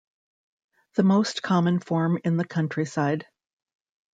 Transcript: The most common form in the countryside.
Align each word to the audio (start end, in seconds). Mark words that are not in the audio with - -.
The 0.95 1.03
most 1.03 1.43
common 1.43 1.79
form 1.79 2.17
in 2.23 2.37
the 2.37 2.43
countryside. 2.43 3.27